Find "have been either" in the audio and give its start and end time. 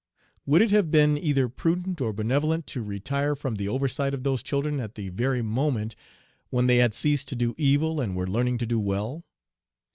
0.71-1.47